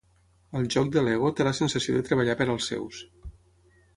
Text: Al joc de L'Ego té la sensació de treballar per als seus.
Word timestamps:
Al 0.59 0.63
joc 0.75 0.87
de 0.95 1.03
L'Ego 1.07 1.29
té 1.41 1.45
la 1.49 1.53
sensació 1.59 1.95
de 1.99 2.05
treballar 2.09 2.37
per 2.39 2.49
als 2.55 2.69
seus. 2.73 3.05